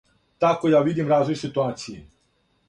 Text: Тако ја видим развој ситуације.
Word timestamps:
Тако 0.45 0.71
ја 0.73 0.79
видим 0.87 1.11
развој 1.11 1.39
ситуације. 1.43 2.01